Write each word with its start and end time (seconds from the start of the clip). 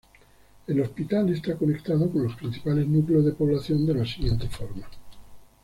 El 0.65 0.81
hospital 0.81 1.29
está 1.29 1.55
conectado 1.55 2.09
con 2.09 2.23
los 2.23 2.35
principales 2.35 2.87
núcleos 2.87 3.23
de 3.23 3.33
población 3.33 3.85
de 3.85 3.93
la 3.93 4.03
siguiente 4.03 4.49
forma. 4.49 4.87